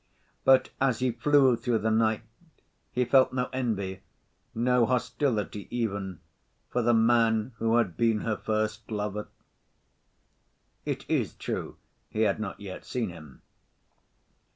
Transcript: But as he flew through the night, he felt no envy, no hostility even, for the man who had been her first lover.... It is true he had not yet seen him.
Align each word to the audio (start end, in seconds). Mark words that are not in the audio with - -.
But 0.43 0.69
as 0.81 0.97
he 0.97 1.11
flew 1.11 1.55
through 1.55 1.77
the 1.77 1.91
night, 1.91 2.23
he 2.91 3.05
felt 3.05 3.33
no 3.33 3.49
envy, 3.53 4.01
no 4.55 4.87
hostility 4.87 5.67
even, 5.69 6.21
for 6.71 6.81
the 6.81 6.91
man 6.95 7.53
who 7.57 7.75
had 7.75 7.97
been 7.97 8.21
her 8.21 8.35
first 8.37 8.89
lover.... 8.89 9.27
It 10.85 11.05
is 11.07 11.35
true 11.35 11.77
he 12.09 12.21
had 12.21 12.39
not 12.39 12.59
yet 12.59 12.83
seen 12.83 13.09
him. 13.09 13.43